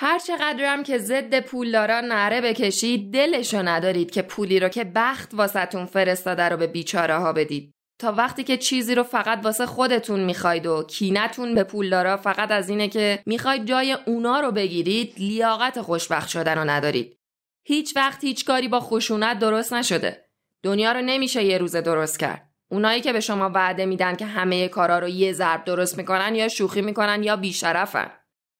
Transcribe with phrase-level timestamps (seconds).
[0.00, 5.86] هر چقدرم که ضد پولداران نره بکشید دلشو ندارید که پولی رو که بخت واسهتون
[5.86, 7.72] فرستاده رو به بیچاره ها بدید.
[8.00, 12.68] تا وقتی که چیزی رو فقط واسه خودتون می‌خواید و کینتون به پولدارا فقط از
[12.68, 17.18] اینه که می‌خواید جای اونا رو بگیرید لیاقت خوشبخت شدن رو ندارید.
[17.66, 20.24] هیچ وقت هیچ کاری با خشونت درست نشده.
[20.62, 22.50] دنیا رو نمیشه یه روز درست کرد.
[22.70, 26.48] اونایی که به شما وعده میدن که همه کارا رو یه ضرب درست می‌کنن یا
[26.48, 28.10] شوخی می‌کنن یا بیشرفن.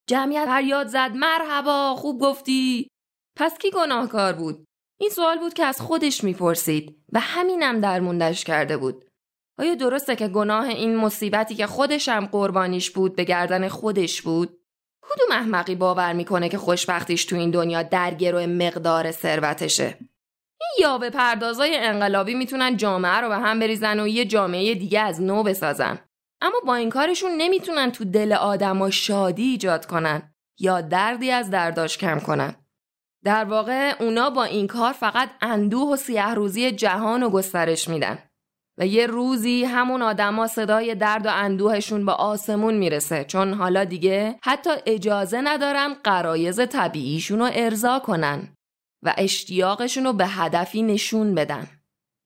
[0.09, 2.89] جمعیت فریاد زد مرحبا خوب گفتی.
[3.39, 4.65] پس کی گناهکار بود؟
[5.01, 9.05] این سوال بود که از خودش می‌پرسید و همینم درموندش کرده بود.
[9.59, 14.59] آیا درسته که گناه این مصیبتی که خودشم قربانیش بود به گردن خودش بود؟
[15.03, 19.99] کدوم احمقی باور می‌کنه که خوشبختیش تو این دنیا در گروه مقدار ثروتشه؟
[20.61, 25.23] این یاوه پردازای انقلابی می‌تونن جامعه رو به هم بریزن و یه جامعه دیگه از
[25.23, 26.08] نو بسازن.
[26.41, 31.99] اما با این کارشون نمی‌تونن تو دل آدما شادی ایجاد کنن یا دردی از درداش
[31.99, 32.55] کم کنن.
[33.25, 38.19] در واقع اونا با این کار فقط اندوه و سیه روزی جهان و گسترش میدن
[38.79, 44.39] و یه روزی همون آدما صدای درد و اندوهشون به آسمون می‌رسه چون حالا دیگه
[44.43, 48.55] حتی اجازه ندارن قرایز طبیعیشون رو ارضا کنن
[49.03, 51.67] و اشتیاقشون رو به هدفی نشون بدن.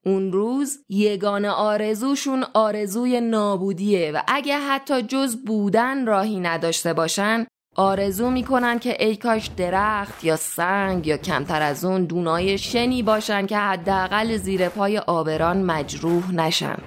[0.06, 8.30] اون روز یگان آرزوشون آرزوی نابودیه و اگه حتی جز بودن راهی نداشته باشن آرزو
[8.30, 13.56] می‌کنن که ای کاش درخت یا سنگ یا کمتر از اون دونای شنی باشن که
[13.56, 16.78] حداقل زیر پای آبران مجروح نشن.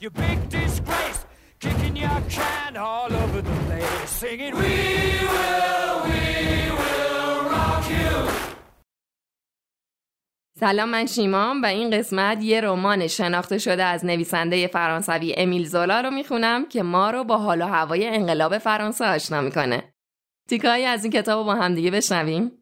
[0.00, 0.49] Kicking
[4.30, 4.74] singing, We
[5.34, 6.22] will, we
[6.80, 8.14] will rock you.
[10.60, 16.00] سلام من شیمام و این قسمت یه رمان شناخته شده از نویسنده فرانسوی امیل زولا
[16.00, 19.94] رو می‌خونم که ما رو با حال و هوای انقلاب فرانسه آشنا می‌کنه.
[20.48, 22.52] تیکایی از این کتاب رو با همدیگه بشنویم؟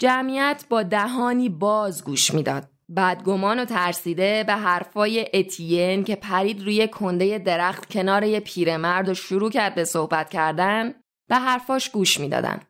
[0.00, 2.68] جمعیت با دهانی باز گوش می‌داد.
[2.96, 9.14] بدگمان و ترسیده به حرفای اتین که پرید روی کنده درخت کنار یه پیرمرد و
[9.14, 10.94] شروع کرد به صحبت کردن
[11.28, 12.60] به حرفاش گوش می‌دادن.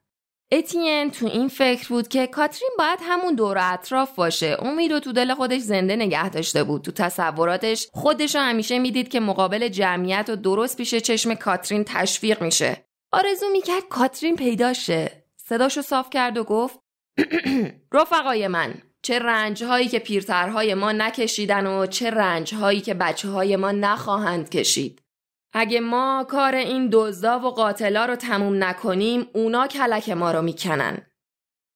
[0.53, 5.13] اتین تو این فکر بود که کاترین باید همون دور اطراف باشه امید و تو
[5.13, 10.31] دل خودش زنده نگه داشته بود تو تصوراتش خودش رو همیشه می‌دید که مقابل جمعیت
[10.31, 16.45] و درست پیش چشم کاترین تشویق میشه آرزو می‌کرد کاترین پیداشه صداشو صاف کرد و
[16.45, 16.79] گفت
[17.93, 23.73] رفقای من چه رنجهایی که پیرترهای ما نکشیدن و چه رنجهایی که بچه های ما
[23.73, 25.03] نخواهند کشید.
[25.53, 30.99] اگه ما کار این دزدا و قاتلا رو تموم نکنیم اونا کلک ما رو می‌کنن.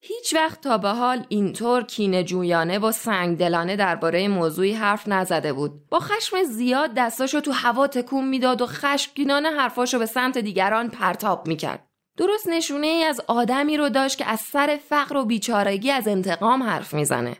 [0.04, 5.52] هیچ وقت تا به حال اینطور کینه جویانه و سنگ دلانه درباره موضوعی حرف نزده
[5.52, 5.88] بود.
[5.88, 11.46] با خشم زیاد دستاشو تو هوا تکون می‌داد و خشمگینانه حرفاشو به سمت دیگران پرتاب
[11.46, 11.88] می‌کرد.
[12.18, 16.62] درست نشونه ای از آدمی رو داشت که از سر فقر و بیچارگی از انتقام
[16.62, 17.36] حرف می‌زنه.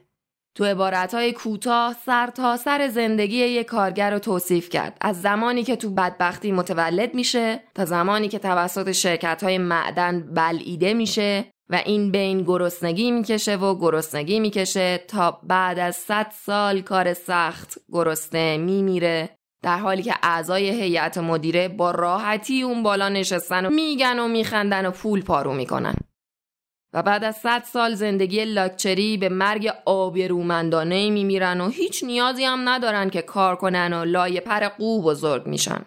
[0.54, 4.96] تو عبارتهای کوتاه سر تا سر زندگی یک کارگر رو توصیف کرد.
[5.00, 10.94] از زمانی که تو بدبختی متولد میشه تا زمانی که توسط شرکت های معدن بلعیده
[10.94, 17.14] میشه و این بین گرسنگی می‌کشه و گرسنگی می‌کشه تا بعد از 100 سال کار
[17.14, 19.30] سخت گرسنه میمیره
[19.62, 24.86] در حالی که اعضای هیئت مدیره با راحتی اون بالا نشستن و میگن و میخندن
[24.86, 25.94] و پول پارو می‌کنن.
[26.92, 32.68] و بعد از صد سال زندگی لاکچری به مرگ آبرومندانه میمیرن و هیچ نیازی هم
[32.68, 35.84] ندارن که کار کنن و لایه پر قو بزرگ میشن.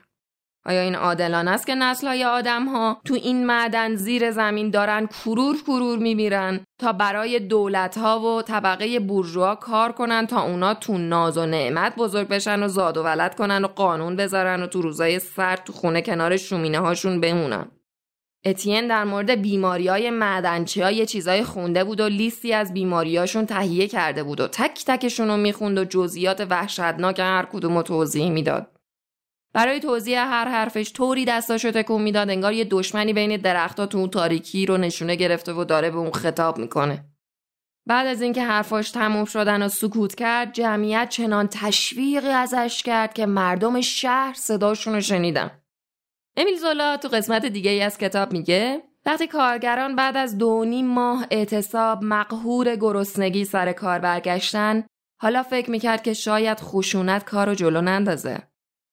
[0.67, 5.07] آیا این عادلانه است که نسل های آدم ها تو این معدن زیر زمین دارن
[5.07, 10.97] کرور کرور میمیرن تا برای دولت ها و طبقه بورژوا کار کنن تا اونا تو
[10.97, 14.81] ناز و نعمت بزرگ بشن و زاد و ولد کنن و قانون بذارن و تو
[14.81, 17.71] روزای سرد تو خونه کنار شومینه هاشون بمونن؟
[18.45, 23.45] اتین در مورد بیماری های معدنچی ها یه چیزای خونده بود و لیستی از بیماریاشون
[23.45, 28.29] تهیه کرده بود و تک تکشون رو می‌خوند و جزئیات وحشتناک هر کدوم رو توضیح
[28.29, 28.71] می‌داد.
[29.53, 34.09] برای توضیح هر حرفش طوری دستاشو تکون می‌داد انگار یه دشمنی بین درختها تو اون
[34.09, 37.05] تاریکی رو نشونه گرفته و داره به اون خطاب می‌کنه.
[37.87, 43.25] بعد از اینکه حرفاش تموم شدن و سکوت کرد جمعیت چنان تشویقی ازش کرد که
[43.25, 45.51] مردم شهر صداشون رو شنیدن.
[46.37, 50.87] امیل زولا تو قسمت دیگه ای از کتاب میگه وقتی کارگران بعد از دو نیم
[50.87, 54.83] ماه اعتصاب مقهور گرسنگی سر کار برگشتن
[55.21, 58.39] حالا فکر می‌کرد که شاید خشونت کار رو جلو نندازه.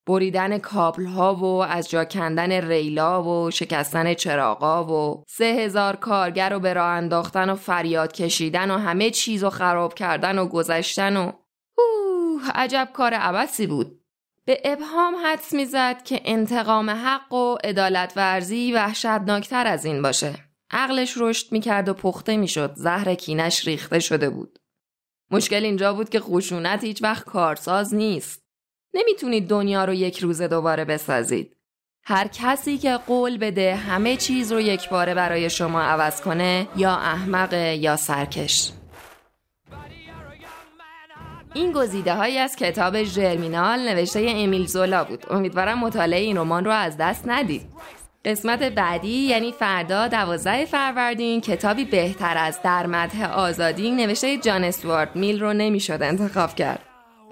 [0.07, 6.51] بریدن کابل ها و از جا کندن ریلا و شکستن چراغا و سه هزار کارگر
[6.51, 11.17] رو به راه انداختن و فریاد کشیدن و همه چیز رو خراب کردن و گذشتن
[11.17, 11.33] و
[11.79, 14.02] اوه عجب کار عبسی بود
[14.45, 20.35] به ابهام حدس می‌زد که انتقام حق و عدالت ورزی وحشتناکتر از این باشه.
[20.71, 22.73] عقلش رشد می‌کرد و پخته می‌شد.
[22.77, 24.59] زهر کینش ریخته شده بود.
[25.31, 28.43] مشکل اینجا بود که خشونت هیچ وقت کارساز نیست.
[28.95, 31.57] نمی‌تونید دنیا رو یک روز دوباره بسازید.
[32.05, 36.97] هر کسی که قول بده همه چیز رو یک باره برای شما عوض کنه یا
[36.97, 38.73] احمق یا سرکش.
[41.55, 45.25] این گزیده هایی از کتاب ژرمینال نوشته امیل زولا بود.
[45.31, 47.63] امیدوارم مطالعه این رمان رو از دست ندید.
[48.25, 55.17] قسمت بعدی یعنی فردا دوازده فروردین کتابی بهتر از در مده آزادی نوشته جان استوارد
[55.17, 56.81] میل رو نمی‌شد انتخاب کرد.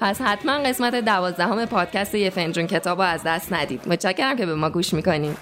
[0.00, 3.88] پس حتما قسمت دوازدهم پادکست یه فنجون کتاب رو از دست ندید.
[3.88, 5.36] متشکرم که به ما گوش می‌کنیم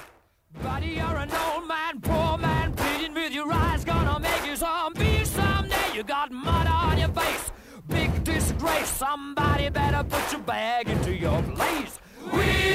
[8.98, 12.00] somebody better put your bag into your place.
[12.32, 12.67] We